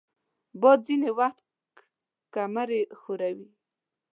[0.61, 1.45] باد ځینې وخت
[2.33, 3.49] کمرې ښوروي